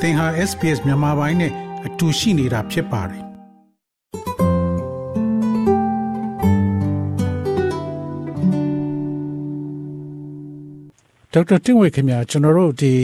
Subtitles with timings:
[0.00, 1.52] သင်ဟာ SPS မြန်မာပိုင်းနဲ့
[1.86, 3.24] အတူရှိနေတာဖြစ်ပါတယ်
[11.32, 12.94] ဒေါက်တာတင်ဝေခင်ဗျာကျွန်တော်တို့ဒီ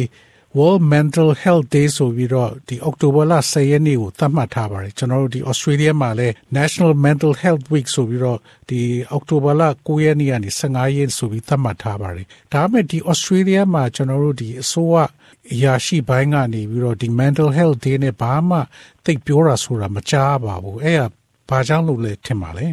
[0.57, 14.97] World Mental Health Day ဆိုပြီးတော့ဒီအောက်တိုဘာလ10ရက်နေ့ကိုသတ်မှတ်ထားပါတယ်ကျွန်တော်တို့ဒီ Australia မှာလည်း National Mental Health Week ဆိုပြီးတော့ဒီအောက်တိုဘာလ9ရက်နေ့ကနေ15ရက်ဆိုပြီးသတ်မှတ်ထားပါတယ်ဒါပေမဲ့ဒီ Australia မှာကျွန်တော်တို့ဒီအစိုးရ
[15.53, 18.59] အရာရှိပိုင်းကနေပြီးတော့ဒီ mental health day နဲ့ဘာမှ
[19.05, 21.07] သိပြောတာဆိုတာမကြားပါဘူးအဲ့ဒါ
[21.49, 22.67] ဘာကြောင့်လို့လဲထင်ပါလဲ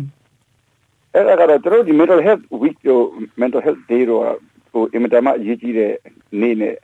[1.14, 3.00] အဲ့ဒါကတော့ကျွန်တော်ဒီ mental health week ကို
[3.42, 4.24] mental health day တော့
[4.72, 5.94] ဟိုအင်မတန်မှအရေးကြီးတဲ့
[6.42, 6.76] နေ့နဲ့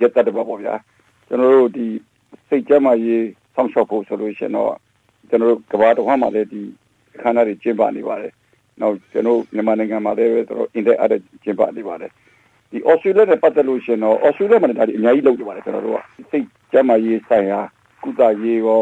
[0.00, 0.74] ရက်တတ်တယ်ပေါ့ဗျာ
[1.28, 1.86] ကျွန်တော်တို့ဒီ
[2.48, 4.72] စိတ်ကြမ်းမာရေးဆောင်းလျှောက်ဖို့ဆိုလို့ရှိရင်တော့
[5.28, 6.62] ကျွန်တော်တို့ကဘာတစ်ခါမှလည်းဒီ
[7.22, 8.32] ခန္ဓာတွေကျင်းပနေပါတယ်
[8.80, 11.10] နောက်ကျွန်တော်မြန်မာနိုင်ငံမှာလည်းကျွန်တော်အင်တဲ့အား
[11.44, 12.10] ကျင်းပနေပါတယ်
[12.74, 15.98] ဒီအော်စတြေးလျနဲ့ပတ်သက်လို့ရှင်တော့အော်စတြေးလျမှာဒါဒီအများကြီးလုပ်နေပါတယ်ကျွန်တော်တို့က
[16.30, 17.60] စိတ်ကျန်းမာရေးဆိုင်ရာ
[18.02, 18.80] ကုသရေးရော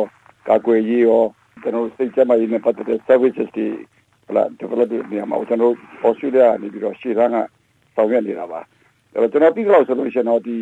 [0.48, 1.22] ကာကွယ်ရေးရော
[1.62, 3.66] ကျွန်တော်စိတ်ကျန်းမာရေးနဲ့ပတ်သက်တဲ့ services တွေ
[4.26, 7.36] ဟလာ develop နေရာမှာကျွန်တော်အော်စတြေးလျနေပြီးတော့ရှေ့တန်းက
[7.94, 8.60] ဆောင်ရွက်နေတာပါ
[9.12, 10.56] အဲ့တော့ကျွန်တော်ပြီးတော့ဆိုလို့ရှင်တော့ဒီ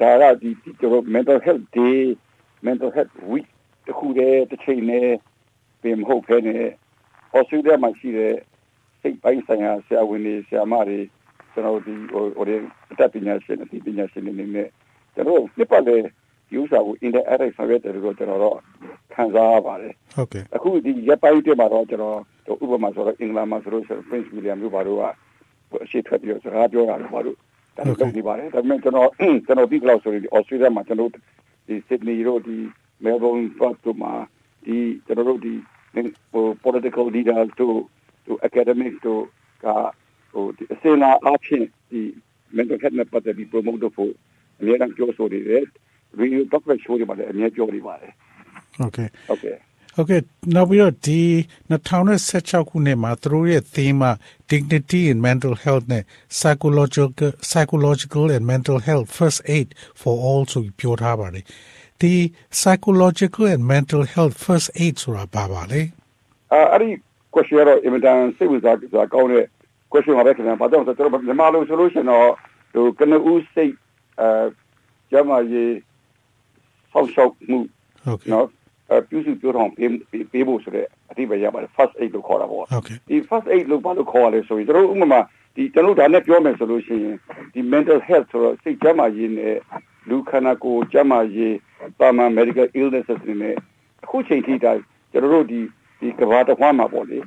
[0.00, 1.98] ဒါကဒီကျွန်တော် mental health day
[2.66, 3.48] mental health week
[3.86, 5.08] တခုတည်းတစ်ချိန်နဲ့
[5.82, 6.56] ပြင်မဟုတ်ဖ ೇನೆ
[7.32, 8.34] အော်စတြေးလျမှာရှိတဲ့
[9.00, 10.98] စိတ်ပိုင်းဆိုင်ရာဆရာဝန်တွေဆရာမတွေ
[11.54, 12.44] ကျွန်တော်ဒီဟိုဟို
[12.92, 14.68] အတတ်ပညာရှင်အသိပညာရှင်တွေနဲ့
[15.14, 15.96] ကျွန်တော်နှစ်ပတ်လေ
[16.48, 18.58] ဒီဥစ္စာကို interact ဆောင်ရွက်တယ်လို့ကျွန်တော်တော့
[19.14, 22.18] ခံစားရပါတယ်ဟုတ်ကဲ့အခုဒီရပ်ပိုင်းတည်းမှာတော့ကျွန်တော်
[22.62, 25.02] ဥပမာဆိုတော့အင်္ဂလန်မှာဆိုလို့ Prince William တို့ဘာတို့က
[25.84, 27.36] အရှိထွက်ပြီးတော့စကားပြောတာလို့ဘာလို့
[27.76, 29.08] ဒါလုပ်နေပါတယ်ဒါပေမဲ့ကျွန်တော်
[29.46, 32.56] ကျွန်တော်ဒီကလောက်ဆိုရင်ဒီ Australia မှာကျွန်တော်ဒီ Sydney တို့ဒီ
[33.04, 33.44] Melbourne
[33.84, 34.12] တို့မှာ
[34.66, 34.76] ဒီ
[35.06, 35.54] ကျွန်တော်တို့ဒီ
[36.32, 37.76] ဟို political leaders တို့
[38.26, 39.22] တို့ academics တို့
[39.64, 39.66] က
[40.33, 42.01] ဟိုဒီအစင်လာအချင်းဒီ
[42.57, 44.11] mental health နဲ့ပတ်သက်ပြီး promote လုပ်ဖို့
[44.59, 45.63] အများကြီးပြောဆိုနေတယ်
[46.19, 48.11] radio document show တွေမှာလည်းအများပြောနေပါတယ်
[48.85, 49.55] okay okay
[49.95, 50.21] ဟုတ်ကဲ့
[50.55, 51.21] နောက်ပြီးတော့ဒီ
[51.71, 54.11] 2016ခုနှစ်မှာသူတို့ရဲ့ theme က
[54.51, 56.03] dignity in mental health နဲ့
[56.39, 59.67] psychological psychological and mental health first aid
[60.01, 61.45] for all ဆိုပြီးပြောထားပါတယ်
[62.01, 62.13] ဒီ
[62.59, 65.81] psychological and mental health first aid ဆိုတာဘာပါလဲ
[66.71, 66.89] အဲ့ဒီ
[67.33, 69.45] question ရော immediate စိတ်ဝင်စားကြကောင်းတဲ့
[69.94, 72.28] question ပါပဲခင်ဗျာဘာကြောင့်ဆိုတော့မြန်မာလိုဆိုလို့ရှိရင်တော့
[72.74, 73.74] ဟိုကနဦးစိတ်
[74.20, 74.28] အဲ
[75.10, 75.74] ကျမကြီး
[76.92, 77.58] ဆောက်ရှောက်မှု
[78.04, 78.46] ဟုတ်ကဲ့နော်
[79.08, 79.90] ပြုစုပြောထောင်ပေး
[80.32, 82.64] ပေးဖို့ဆိုတဲ့အတိပ္ပယ်ရပါတယ် first aid လို့ခေါ်တာပေါ့
[83.08, 85.20] ဒီ first aid လို့ဘာလို့ခေါ်ရလဲဆိုရင်ကျွန်တော်ဥပမာ
[85.56, 87.16] ဒီကျွန်တော်ဒါနဲ့ပြောမယ်ဆိုလို့ရှိရင်
[87.52, 89.56] ဒီ mental health ဆိုတော့စိတ်ကျန်းမာရေးနဲ့
[90.08, 91.56] လူခန္ဓာကိုယ်ကျန်းမာရေး
[91.98, 93.54] ပါမန် medical illnesses တွေနဲ့
[94.04, 94.72] အခုချိန်ထိဒါ
[95.12, 95.60] ကျွန်တော်တို့ဒီ
[96.00, 97.24] ဒီကဘာတစ်ခွန်းမှာပေါ့လေဒီ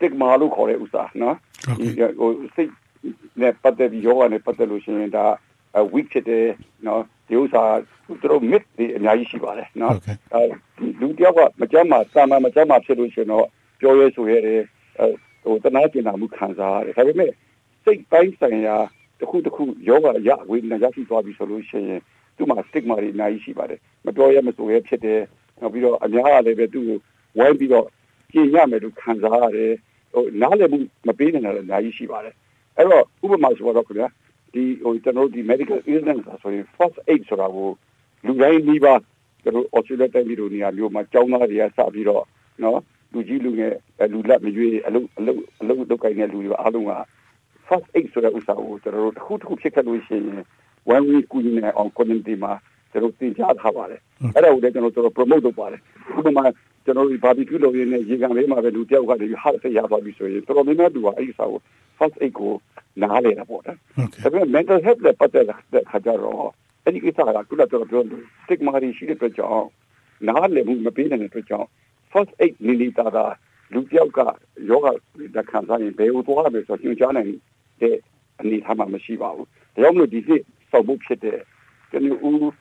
[0.00, 1.36] stigma လို့ခေါ်တဲ့ဥစ္စာနော်
[1.78, 1.86] ဒီ
[2.20, 2.70] ဟိုစိတ်
[3.40, 5.24] နဲ့ပတ်သက်ပြီးယောဂနဲ့ပတ်သက်လို့ရှိရင်ဒါ
[5.94, 6.46] weak ဖြစ်တယ်
[6.86, 7.62] နော်ဒီဥစ္စာ
[8.06, 9.94] သူတို့ myth တွေအများကြီးရှိပါတယ်နော်
[10.34, 10.42] အဲ
[11.00, 13.46] လူတယောက်ကမကြမ်းမှာစာမမကြမ်းမှာဖြစ်လို့ရှိရင်တော့
[13.80, 14.62] ပြောရဲဆိုရတယ်
[15.44, 17.32] ဟိုတနာကျင်နာမှုခံစားရတယ်ဒါပေမဲ့
[17.84, 18.76] စိတ်ပိုင်းဆိုင်ရာ
[19.18, 22.00] တစ်ခုတစ်ခုယောဂရဝေဒနာရရှိသွားပြီဆိုလို့ရှိရင်
[22.36, 25.20] သူ့မှာ stigma တွေအများကြီးရှိပါတယ်မပြောရဲမဆိုရဲဖြစ်တယ်
[25.60, 26.98] နောက်ပြီးတော့အများကလည်းပဲသူ့ကို
[27.38, 27.86] ဝိုင်းပြီးတော့
[28.32, 29.72] ကျင်ရမယ်လို့ခံစားရတယ်
[30.12, 32.34] ဟိုနားလည်မှုမပေးနိုင်တာလည်းအများကြီးရှိပါတယ်
[32.76, 34.08] အဲ့တော့ဥပမာဆိုတော့ခင်ဗျာ
[34.54, 37.68] ဒီဟိုကျွန်တော်ဒီ medical illness ဆိုရင် first aid ဆိုတာကို
[38.26, 38.94] လူတိုင်းဒီပါ
[39.42, 42.24] ကျွန်တော် Australia တိုင်းပြည်တို့နေရာမျိုးမှာကျောင်းသားတွေကစပြီးတော့
[42.62, 42.80] နော်
[43.12, 43.74] လူကြီးလူငယ်
[44.12, 46.92] လူလက်မရွေးအလုပ်အလုပ်အလုပ်လုပ်ကိုင်တဲ့လူတွေအားလုံးက
[47.66, 50.42] first aid ဆိုတဲ့ဥစ္စာကိုကျွန်တော်တို့တစ်ခုတစ်ခုဖြစ်ခဲ့လို့ရှိရင်
[50.94, 52.52] one week ကူညီနေအောင် community မှာ
[52.90, 54.00] ကျွန်တော်တင်ကြားထားပါတယ်
[54.34, 55.80] အဲ့ဒါကိုလည်းကျွန်တော်တို့ promote လုပ်ပါတယ်
[56.18, 56.44] ဥပမာ
[56.84, 61.60] ကျွန်တော်ဒီ barbecue လုပ်ရင်းနဲ့ရေကန်လေးမှာပဲလူတယောက်ကနေ heart attack ရသွားပြီဆိုရင်တော်တော်များများသူကအဲ့ဒီစာကို
[61.98, 62.52] first aid ကို
[63.02, 63.78] နားလေတာပေါ့နော်
[64.22, 66.48] ဒါပေမဲ့ mental health နဲ့ပတ်သက်တဲ့ခါကျတော့
[66.84, 69.66] အဲ့ဒီကိစ္စကကုလတော်ပြောလို့ stigma ရှိတဲ့အတွက်ကြောင့်
[70.28, 71.68] နားလည်မှုမပေးနိုင်တဲ့အတွက်ကြောင့်
[72.12, 73.18] first aid နေနေတာက
[73.74, 74.20] လူတယောက်က
[74.70, 74.88] ယောဂ
[75.36, 77.28] တခံစားရင်ဘယ်လိုသွားရမလဲဆိုတော့ညွှန်ကြားနိုင်
[77.80, 77.96] တဲ့
[78.40, 81.38] အနေအထားမှမရှိပါဘူး။ဒါကြောင့်မလို့ဒီနှစ်စောက်ဖို့ဖြစ်တဲ့
[81.90, 82.52] ကျွန်တော်ဦး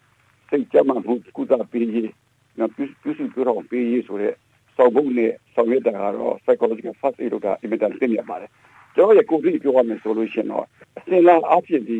[0.49, 2.11] စိတ်ကြမ်းမှမှုကုသပေးရေး
[2.59, 4.33] နော်ပြုစုပြောတော့ပေးရေးဆိုတဲ့
[4.75, 8.51] စောက်ဖို့နဲ့ဆောင်ရွက်တာကတော့ psychological first aid က immediate သိနေပါတယ်။
[8.95, 10.65] ကျွန်တော်ရဲ့ကိုယ်ကြီးပြောရမယ်ဆိုလို့ရှိရင်တော့
[10.97, 11.97] အစင်လာအဖြစ်ဒီ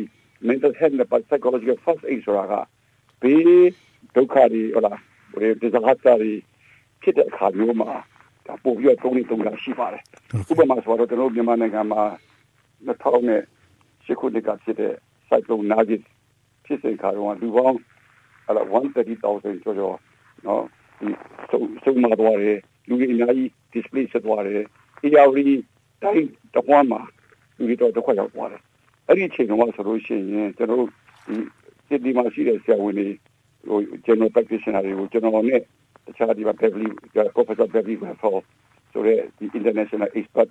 [0.48, 2.54] mental health နဲ့ psychological first aid ဆိုတာက
[3.22, 3.70] ဘေး
[4.16, 4.98] ဒုက္ခတွေဟုတ်လား
[5.30, 6.32] ဟိုဒီဇာတ်တွေ
[7.02, 7.90] ဖြစ်တဲ့အခါမျိုးမှာ
[8.46, 10.02] ဒါပို့ပြီးတော့သုံးနေသုံးတာရှိပါတယ်
[10.50, 12.02] ဥပမာဆိုတော့ကျွန်တော်မြန်မာနိုင်ငံမှာ
[12.86, 13.42] 2000နဲ့
[14.04, 14.94] ရှစ်ခုနှစ်ကဖြစ်တဲ့
[15.28, 16.02] cyclone Nagis
[16.64, 17.80] ဖြစ်စဉ်ခါတော့လူပေါင်း
[18.46, 19.96] အဲ့ဒါ130,000ကျော်ကျော်
[20.46, 20.64] နော်
[21.00, 21.08] ဒီ
[21.84, 22.58] ဆုံးမသွားတယ်
[22.88, 24.62] လူတွေအများကြီး display ဆက်သွားတယ်
[25.04, 25.50] ARD
[26.02, 27.00] တိုင်းတပွားမှာ
[27.56, 28.62] လူတွေတော့တစ်ခွက်ရောက်သွားတယ်
[29.06, 30.90] အဲ့ဒီအချိန်တော့ဆိုလို့ရှိရင်ကျွန်တော်တို့
[31.26, 31.36] ဒီ
[31.88, 33.08] စစ်ဒီမှာရှိတဲ့ဆရာဝန်တွေ
[33.68, 35.60] ဟို general practitioner တွေကိုကျွန်တော်နဲ့
[36.06, 36.88] တခြားဒီမှာ Beverly
[37.34, 38.38] Professor Beverly Raffle
[38.92, 40.48] ဆိုတဲ့ဒီ international expert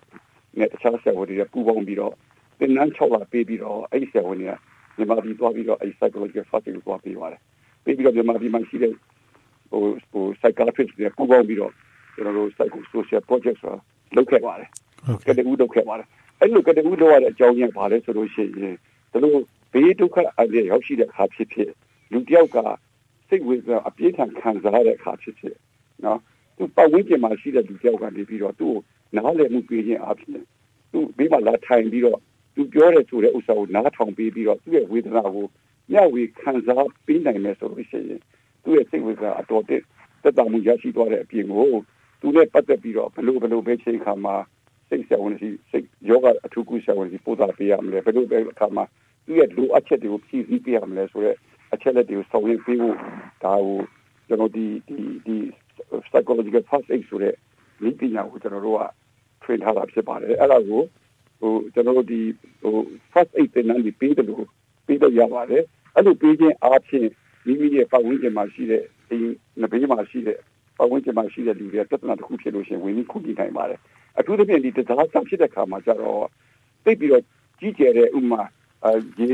[0.60, 2.14] နဲ့တခြားဆရာဝန်တွေပူးပေါင်းပြီးတော့
[2.60, 4.54] သင်တန်း6လပေးပြီးတော့အဲ့ဒီဆရာဝန်တွေက
[4.98, 7.42] မြန်မာပြည်သွားပြီးတော့အဲ့ psychological facility ကိုသွားပေးပါတယ်
[7.84, 8.94] ပေးပြီးတော့မြန်မာပြည်မှာရှိတဲ့
[9.70, 9.82] ဟို
[10.12, 11.74] ဟို psychiatrist တွေပူးပေါင်းပြီးတော့
[12.16, 13.78] ကျွန်တော်တို့ psycho social project ဆိုတာ
[14.16, 14.70] လုပ်ခဲ့ပါတယ်
[15.28, 16.08] ကတည်းကလုပ်ခဲ့ပါတယ်
[16.40, 18.76] အဲ့လိုကတည်းကလုပ်ရတဲ့အကြောင်းရင်းပါလဲဆိုလို့ရှိရင်
[19.24, 19.40] တို့
[19.74, 21.72] ဘေးဒုက္ခအရေးရောက်ရှိတဲ့အခါဖြစ်ဖြစ်
[22.12, 22.58] လူတယောက်က
[23.30, 25.56] စိတ်ဝေဒနာအပြင်းထန်ခံစားရတဲ့အခါဖြစ်ဖြစ်
[26.06, 26.20] နော်
[26.58, 28.82] သူပတ်ဝန်းကျင်မှာရှိတဲ့လူတယောက်ကနေပြီးတော့သူ့ကို
[29.16, 30.44] နားလည်မှုပေးခြင်းအပြင်
[30.92, 32.20] သူဘေးမှာလာထိုင်ပြီးတော့
[32.56, 35.46] သူပြောတဲ့ဆိုတဲ့ဥစ္စာကိုနားထောင်ပေးပြီးတော့သူ့ရဲ့ဝေဒနာကို
[35.92, 38.22] မျှဝေခံစားပေးနိုင်မယ်ဆိုလို့ရှိရင်
[38.64, 39.84] သူ့ရဲ့စိတ်ဝေဒနာအတော်တက်
[40.24, 41.72] တက်တာမှုရရှိသွားတဲ့အပြင်ကို
[42.22, 44.36] သူနဲ့ပတ်သက်ပြီးတော့ဘလို့ဘလို့ပဲချိန်ခါမှာ
[44.90, 48.84] စိတ်ဆရာဝန်စီစိတ်ယောဂအထူးကုဆရာဝန်စီပို့တာပေးရမလဲဘလို့ပဲအခါမှာ
[49.26, 51.38] သူ့ရဲ့လိုအပ်ချက်တွေကိုဖြည့်ဆည်းပေးရမလဲဆိုတော့
[51.74, 52.96] အချက်လက်တွေကိုဆောင်ရွက်ပေးဖို့
[53.44, 53.78] ဒါကို
[54.28, 55.38] ကျွန်တော်ဒီဒီဒီ
[56.10, 57.34] psychological first aid ဆိုတဲ့
[57.88, 58.84] ဤပညာကိုကျွန်တော်တို့က
[59.44, 60.82] train ထားတာဖြစ်ပါတယ်အဲ့ဒါကို
[61.40, 62.22] ဟိုကျွန်တော်တို့ဒီ
[62.62, 62.76] ဟို
[63.12, 64.46] first aid တင်နန်းဒီပေးတယ်လို့
[64.88, 65.64] ပေးတော့ရပါတယ်
[65.96, 67.10] အဲ့လိုပေးခြင်းအားဖြင့်
[67.46, 69.18] မိမိရဲ့ပတ်ဝန်းကျင်မှာရှိတဲ့ဒီ
[69.62, 70.38] နဘေးမှာရှိတဲ့
[70.78, 73.80] ပတ်ဝန်းကျင်မှာရှိတဲ့လူတွေပြဿနာတစ်ခုဖြစ်လို့ရှိရင်ဝင်ပြီးခုကြည့်နိုင်ပါတယ်
[74.20, 76.24] အထူးသဖြင့်ဒီတရားဆောင်ဖြစ်တဲ့ခါမှာကျတော့
[76.84, 77.24] သိပြီးတော့
[77.60, 78.42] ကြီးကျယ်တဲ့ဥမာ
[79.20, 79.28] ရေ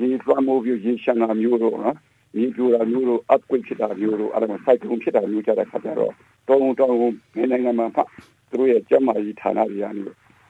[0.00, 1.96] ရေသွမ်းမိုးပြီးရေရှမ်းတာမျိုးတော့နော်
[2.38, 6.12] ရေပြိုတာမျိုးတို့ earthquake ဖြစ်တာမျိုးတို့အဲ့ဒါမှ cyclone ဖြစ်တာမျိုးကြတဲ့ခါကျတော့
[6.48, 6.98] တောင်းတောင်း
[7.36, 8.08] နေနိုင်ငံမှာဖတ်
[8.50, 10.02] သူတို့ရဲ့ကျန်းမာရေးဌာနတွေကနေ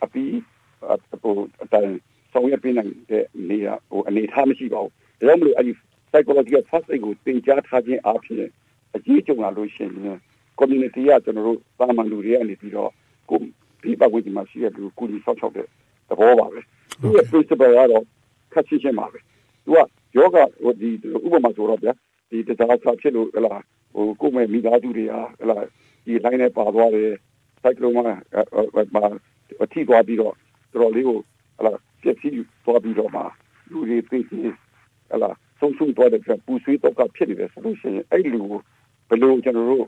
[0.04, 0.38] အပီး
[1.22, 1.94] ဟိုအတိုင်း
[2.32, 5.72] ဆောင်ရွက်ပေးနိုင်တဲ့နေရာဟိုအနေထားမရှိပါဘူးဒါကြောင့်မလို့အဲ့ဒီ
[6.16, 8.48] psychological first aid ကိုသင်ကြားထားခြင်းအပြင်
[8.96, 10.18] အကြီးကျုံလာလို့ရှိရင်
[10.58, 12.90] community ကကျွန်တော်တို့ပါမန်လူတွေကနေပြီးတော့
[13.30, 13.38] ကို
[13.82, 15.66] ဒီပတ်ဝန်းကျင်မှာရှိတဲ့လူကိုကြီးဆောက်ချောက်တဲ့
[16.08, 16.60] သဘောပါပဲ
[17.00, 18.04] သူရဲ့ principle ကတော့
[18.52, 19.18] ခက်ချင်းချင်းပါပဲ
[19.64, 19.78] သူက
[20.16, 20.90] ယောဂဟိုဒီ
[21.26, 21.92] ဥပမာဆိုတော့ဗျာ
[22.30, 23.54] ဒီတရားစာဖြစ်လို့ဟလာ
[23.94, 25.58] ဟိုကိုမဲ့မိသားစုတွေဟာဟလာ
[26.06, 27.12] ဒီ line နဲ့ပါသွားတယ်
[27.62, 28.04] cyclone မှာ
[28.94, 29.04] မှာ
[29.62, 30.34] အထိသွားပြီးတော့
[30.72, 31.18] တော်တော်လေးကို
[31.58, 32.32] ဟလာပြည့်စည်
[32.64, 33.22] သွားပြီးတော့မှ
[33.70, 34.40] လူတွေသိသိ
[35.10, 38.60] ဟလာ ဆုံးရှုံးသွားတဲ့ပူဆွေးတော့ကဖြစ်နေတယ်ဆိုလို့ရှိရင်အဲ့လူကို
[39.08, 39.86] ဘယ်လိုကျွန်တော်တို့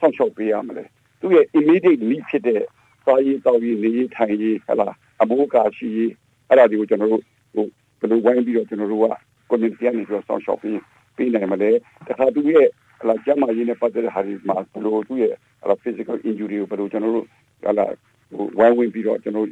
[0.00, 0.84] ဆောက်ရှောက်ပေးရမလဲ
[1.20, 2.62] သူရဲ့ immediate need ဖြစ်တဲ့
[3.04, 4.88] စားရေးတောက်ရေးနေရေးထိုင်ရေးဟလာ
[5.20, 6.12] အမိုးကာရှိရေး
[6.48, 7.22] အဲ့ဒါတွေကိုကျွန်တော်တို့
[7.54, 7.66] ဟို
[8.00, 9.06] ဘယ်လိုဝိုင်းပြီးတော့ကျွန်တော်တို့က
[9.50, 10.78] community ကနေပြီးတော့ဆောက်ရှောက်ပေး
[11.16, 11.70] ပေးနိုင်မလဲ
[12.06, 12.66] တခါသူရဲ့
[13.00, 17.26] ဟလာကျမရေးနဲ့ပတ်သက်တဲ့ဟာဒီမှာဘယ်လိုသူရဲ့ဟလာ physical injury ကိုဘယ်လိုကျွန်တော်တို့
[17.62, 17.86] ဟလာ
[18.30, 19.46] ဟိုဝိုင်းဝန်းပြီးတော့ကျွန်တော်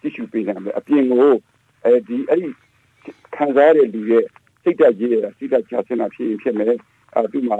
[0.00, 1.32] ကြည့်ရှုပေးနိုင်မလဲအပြင်ကို
[1.84, 2.48] အဲဒီအဲ့ဒီ
[3.34, 4.24] ခံစားရတဲ့လူရဲ့
[4.62, 6.74] စိတ်ဓာတ်ရေးရစိတ်ဓာတ်ချဆင်းတာဖြစ်ရင်ဖြစ်မယ်
[7.14, 7.54] အဲသူမှ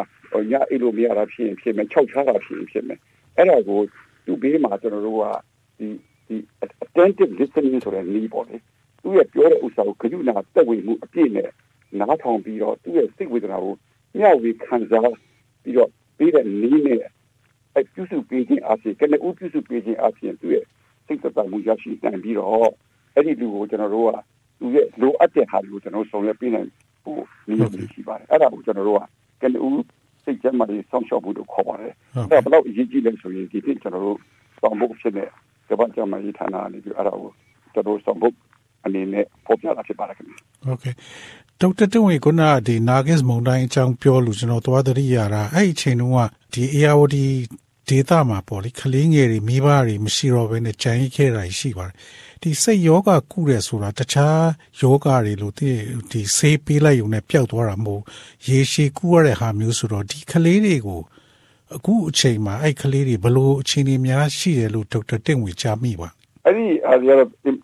[0.50, 2.98] ညအိလို့မရတာဖြစ်ရင်ဖြစ်မယ်ခြောက်ချတာဖြစ်ရင်ဖြစ်မယ်
[3.36, 3.80] အဲ့ဒါကို
[4.26, 5.24] သူဘေးမှာကျွန်တော်တို့က
[5.78, 5.88] ဒီ
[6.28, 6.36] ဒီ
[6.84, 8.56] attentive listening ဆိုတဲ့နည်းပေါ့လေ
[9.02, 11.50] သူရဲ့ပြောတဲ့ဥစ္စာကိုကြုဏတက်ဝေမှုအပြည့်နဲ့
[11.98, 13.74] နားထောင်ပြီးတော့သူ့ရဲ့စိတ်ဝေဒနာကို
[14.18, 15.12] မျှဝေခံစား
[15.62, 17.00] ပြီးတော့ပြီးတဲ့နည်းနဲ့
[17.76, 20.64] အပြုစုပေးခြင်းအပြင်ကနေဥပြုစုပေးခြင်းအပြင်သူ့ရဲ့
[21.06, 22.70] စိတ်သက်သာမှုရရှိနိုင်ပြီးတော့
[23.14, 24.12] အဲ့ဒီလူကိုကျွန်တော်တို့က
[24.62, 26.68] သူရဲ့လိုအပ်တဲ့ဟာကိုကျွန်တော်ဆောင်ရွက်ပေးနိုင်
[27.04, 29.00] ဖို့နည်းမျိုးရှိပါတယ်အဲ့ဒါကိုကျွန်တော်တို့က
[29.42, 29.70] ကနေဥ
[30.24, 31.92] စိတ်ကြမ်းမှလည်းဆောင်းလျှောက်ဖို့လို့ခေါ်ပါတယ်
[32.30, 34.18] အဲ့ဒါဘယ်တော့အရေးကြီးလဲဆိုရင်ဒီပြကျွန်တော်တို့
[34.60, 35.28] ဆောင်ဖို့ဖြစ်တဲ့
[35.68, 37.30] ကမ္ဘာ့ကျန်းမာရေးဌာနကနေပြီးအဲ့ဒါကို
[37.72, 38.34] ကျွန်တော်ဆောင်ဖို့
[38.84, 40.34] အနေနဲ့ပေါ်ပြတာဖြစ်ပါတယ်ခင်ဗျ။
[40.72, 40.94] Okay
[41.60, 46.18] ဒေါက်တာတဝေကနာဒီနာဂစ်မုန်တိုင်းအကြောင်းပြောလို့ကျွန်တော်သွားသတိရတာအဲ့ဒီအချိန်တုန်းက
[46.52, 47.16] ဒီ ARD
[47.92, 51.94] ဒေတာမှာပေါ့လေကလေးငယ်တွေမိဘတွေမရှိတော့ဘဲနဲ့ကြံရိတ်ခဲ့တာရှိပါတယ်
[52.42, 54.44] ဒီစိတ်ယောဂကုတယ်ဆိုတာတခြား
[54.80, 55.68] ယောဂတွေလို့ဒီ
[56.10, 58.02] ဒီဆေးပေးလိုက်ုံနဲ့ပျောက်သွားတာမဟုတ်
[58.48, 61.00] ရေရှည်ကုရတဲ့ဟာမျိုးဆိုတော့ဒီကလေးတွေကို
[61.76, 66.08] အခုအချိန်မှာအဲ့ကလေးတွေဘလို့အချိန်တွေများရှိတယ်လို့ဒေါက်တာတင့်ဝေကြားမိပါ
[66.44, 67.14] အဲ့ဒီအရာ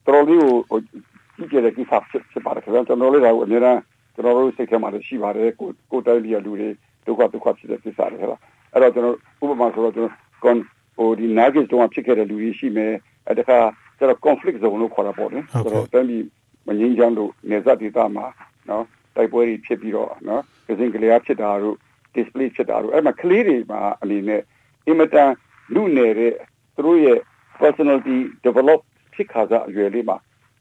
[0.06, 1.92] တော်လေးကိုကြည့်ကြတဲ့ကိစ္စ
[2.30, 3.80] ဖြစ်ပါတယ်ခင်ဗျာကျွန်တော်လေးတော့အများအား
[4.14, 6.68] ကျွန်တော်တို့စိတ်ထဲမှာရှိပါတယ်ကိုကိုတိုင်းပြည်လူတွေ
[7.06, 8.40] ဒုက္ခဒုက္ခဖြစ်တဲ့ကိစ္စတွေဟဲ့လား
[8.72, 10.58] အဲ့တော့ကျွန်တော် ဥပမာဆိုတော့ကျွန်တော်ကွန်
[10.96, 12.94] ဟိုဒီ nuggets တုန်းကဖြစ်ခဲ့တဲ့လူတွေရှိမယ်
[13.26, 13.52] အဲ့ဒါက
[13.98, 16.24] ကျွန်တော် conflict zone လို့ခေါ်တာပေါ့နော်ဆိုတော့တမ်းပြီး
[16.66, 18.26] မငြင်းချမ်းလို့နေဇတ်ဒေသမှာ
[18.68, 18.84] နော်
[19.16, 21.76] တိုက်ပွဲတွေဖြစ်ပြီးတော့နော်ကစင်ကလေးအားဖြစ်တာတို့
[22.14, 24.42] display ဖြစ်တာတို့အဲ့မှာကလေးတွေမှာအနေနဲ့
[24.86, 25.30] အင်မတန်
[25.74, 26.34] လူနေတဲ့
[26.74, 27.18] သူတို့ရဲ့
[27.60, 28.80] personality develop
[29.14, 30.16] ဖြစ်ခါစားအရွယ်လေးမှာ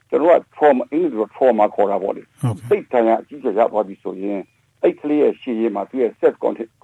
[0.08, 2.22] ကျွန်တော်က trauma အင်္ဂလိပ်လို trauma ခေါ်တာပေါ့လေ
[2.68, 4.40] စိတ်တန်ရအကြီးကျယ်ရသွားပြီဆိုရင်
[4.82, 6.34] အဲ့ကလေးရဲ့ရှင်းရမှာသူရဲ့ self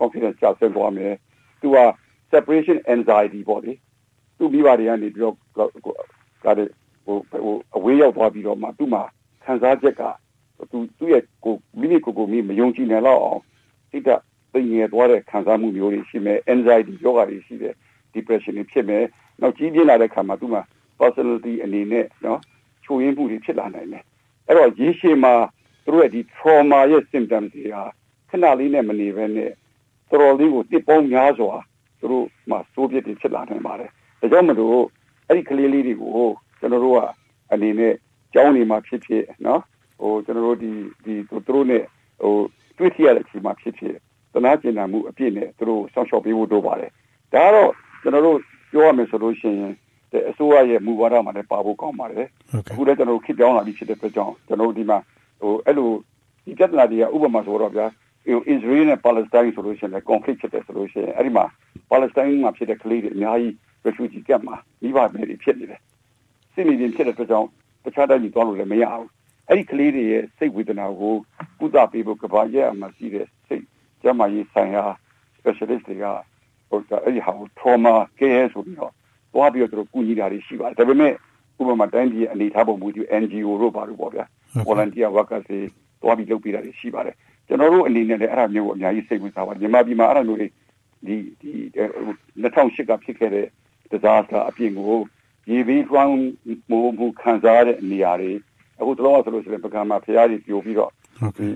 [0.00, 1.14] confidence ကျဆင်းသွားမယ်
[1.64, 1.78] သူက
[2.33, 3.73] separation anxiety ပေါ့လေ
[4.38, 5.35] သူမိဘတွေကနေပြီးတော့
[6.44, 6.68] ကတဲ့
[7.04, 9.02] ဟိုဟိုအဝေးရောက်သွားပြီးတော့မှသူ့မှာ
[9.44, 10.02] ခံစားချက်က
[10.71, 13.40] သူသူ့ရဲ့ကိုမိမိကိုကိုမိမယုံကြည်နိုင်တော့အောင်
[13.90, 17.75] စိတ်ဓာတ်သိငယ်သွားတဲ့ခံစားမှုမျိုးတွေရှိမယ် anxiety ယောဂတွေရှိတယ်
[18.14, 19.04] depression တွေဖြစ်မယ်
[19.40, 20.62] နောက်ကြီးပြင်းလာတဲ့ခါမှာသူ့မှာ
[21.00, 22.40] personality အနေနဲ့နော်
[22.85, 24.04] ချိုးရင်းမှုတွေဖြစ်လာနိုင်တယ်
[24.47, 25.35] အဲ့တော့ရေရှည်မှာ
[25.85, 27.83] သူတို့ရဲ့ဒီ trauma ရဲ့ symptoms တွေဟာ
[28.30, 29.50] ခဏလေးနဲ့မနေဘဲနဲ့
[30.11, 31.52] တော်တော်လေးကိုတစ်ပေါင်းများစွာ
[32.00, 34.78] သူတို့မှာစိုးပြစ်တွေဖြစ်လာနိုင်ပါတယ်ဒါကြောင့်မလို့
[35.28, 36.28] အဲ့ဒီကလေးလေးတွေကို
[36.61, 37.00] ကျွန်တော်တို့က
[37.52, 37.94] အနေနဲ့
[38.34, 39.61] ကျောင်းနေမှာဖြစ်ဖြစ်နော်
[40.00, 40.70] ဟိုကျွန်တော်တို့ဒီ
[41.04, 41.82] ဒီသူတို့နဲ့
[42.23, 42.34] ဟို
[42.78, 43.96] တွေ့ထရတဲ့အချိန်မှာဖြစ်ဖြစ်
[44.32, 46.90] သနာကျင်နာမှုအပြည့်နဲ့သူတို့ဆောင်းလျှောက်ပေးဖို့တို့ပါတယ်
[47.34, 47.70] ဒါကတော့
[48.02, 48.38] ကျွန်တော်တို့
[48.73, 49.73] ပြောရမယ်ဆိုလို့ရှိရင်
[50.30, 52.26] အစိုးရရဲ့မူဝါဒမှာလည်းပါဖို့ကောင်းပါတယ်
[52.70, 54.99] အခုလည်းကျွန်တော်တို့ခေတ်ပြောင်းလာပြီဖြစ်တဲ့အတွက်ကြောင့်ကျွန်တော်တို့ဒီမှာ
[55.40, 55.90] ဟိုအဲ့လို
[56.44, 57.94] ဒီပြဿနာတွေကဥပမာဆိုတော့ဗျာဟို
[58.54, 61.44] Israel နဲ့ Palestine ဆိုလို့ရှိရင်လည်း conflict ဖြစ်တယ်ဆိုလို့ရှိရင်အဲ့ဒီမှာ
[61.90, 63.52] Palestine မှာဖြစ်တဲ့ကလေးတွေအများကြီး
[63.86, 65.80] refugee camp မှာမိဘတွေဖြစ်နေတယ်
[66.54, 67.48] စစ်မြေပြင်ဖြစ်တဲ့အတွက်ကြောင့်
[67.84, 69.08] တခြားတိုင်းကြီးသွားလို့လည်းမရဘူး
[69.48, 71.14] အဲ့ဒီကလေးတွေရဲ့စိတ်ဝေဒနာကို
[71.58, 73.64] ကုသပေးဖို့ကဘာရဲ့အမှရှိတဲ့စိတ်
[74.02, 74.84] ကျန်းမာရေးဆိုင်ရာ
[75.36, 76.04] specialist တွေက
[76.68, 78.92] ဟိုအဲ့ဒီဟာကို trauma care ဆိုပြီးတော့
[79.34, 81.12] သွားပြီးတော့သူတို့ကူညီတာတွေရှိပါတယ်ဒါပေမဲ့
[81.60, 84.24] ဥပမာတိုင်းပြည်အနေထားပုံမူတည် NGO တို့ဘာလို့ပေါ့ဗျာ
[84.68, 85.60] volunteer workers တွေ
[86.02, 87.16] သွားပြီးလုပ်ပေးတာတွေရှိပါတယ်
[87.48, 90.48] ကျွန်တော်တို့အနေနဲ့လည်းအဲ့ဒါမျိုးကိုအများကြီးစိတ်ဝင်စားပါတယ်မြန်မာပြည်မှာအဲ့ဒါမျိုးတွေ
[91.06, 91.52] ဒီဒီ
[92.42, 93.46] 2008ကဖြစ်ခဲ့တဲ့
[93.92, 94.98] disaster အပြင်ကို
[95.50, 96.16] ရေဘေးလွှမ်း
[96.70, 98.32] မိုးမှုခံစားရတဲ့နေရာတွေ
[98.80, 100.90] အခုတော့ဆိုလို့ရှိရင်ပကံမှာဖျားတွေပြိုပြီးတော့
[101.36, 101.46] ဒီ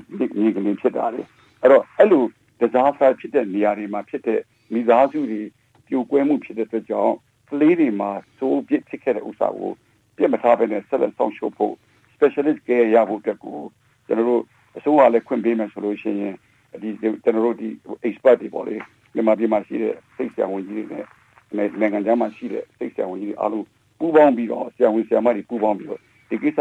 [0.40, 1.20] မြေကလေးဖြစ်တာလေ
[1.62, 2.24] အဲ့တော့အဲ့လို
[2.60, 4.40] disaster ဖြစ်တဲ့နေရာတွေမှာဖြစ်တဲ့
[4.72, 5.42] မိသားစုတွေ
[5.86, 7.14] ပြိုကွဲမှုဖြစ်တဲ့အတွက်ကြောင့်
[7.50, 9.72] ကလေးတွေမှာစိုးပြစ်ဖြစ်ခဲ့တဲ့ဥစ္စာကို
[10.16, 11.74] ပြစ်မထားဘဲနဲ့ဆက်လက်ဆောင်ရှုပ်ဖို့
[12.14, 13.58] specialist care ရဖို့အတွက်ကို
[14.06, 14.42] ကျွန်တော်တို့
[14.78, 16.34] အစိုးရလည်းခွင့်ပေးမယ်ဆိုလို့ရှိရင်
[16.82, 17.68] ဒီကျွန်တော်တို့ဒီ
[18.08, 18.74] expert တွေပေါ့လေ
[19.14, 21.04] မြန်မာပြည်မှာရှိတဲ့စိတ်ဆရာဝန်ကြီးတွေနဲ့
[21.80, 23.64] နိုင်ငံခြားမှာရှိတဲ့စိတ်ဆရာဝန်ကြီးတွေအားလုံး
[23.98, 26.60] ပူးပေါင်းပြီးတော့ဆရာဝန်ဆရာမတွေပူးပေါင်းပြီးတော့ဒီကိစ္စ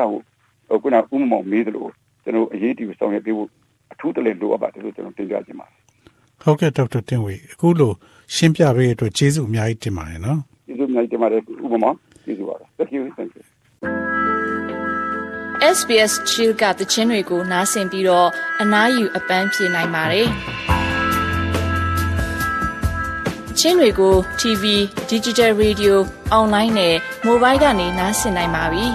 [0.69, 1.91] ကိုခုနကဥမမောင်မေးတယ်လို့
[2.23, 3.49] ကျွန်တော်အရေးတည်ဆောင်ရွက်ပေးဖို့
[3.93, 5.77] အထူးတလဲလိုအပ်ပါတယ်လို့ကျွန်တော်တင်ပြချင်ပါတယ်
[6.41, 7.91] ဟုတ်ကဲ့ဒေါက်တာတင်ဝေအခုလို
[8.35, 11.91] ရှင်းပြပေးတဲ့အတွက်ကျေးဇူးအများကြီးတင်ပါတယ်နော်ကျေးဇူးအများကြီးတင်ပါတယ်ဥပမာ
[12.25, 14.36] ကျေးဇူးပါ Thank you thank you
[15.61, 18.29] SBS Chill ကတခြင်းတွေကိုနားဆင်ပြီးတော့
[18.61, 20.27] အနားယူအပန်းဖြေနိုင်ပါတယ်
[23.59, 24.63] ချင်းတွေကို TV,
[25.11, 25.95] Digital Radio,
[26.39, 26.95] Online နဲ့
[27.27, 28.85] Mobile ကနေနားဆင်နိုင်ပါပြီ။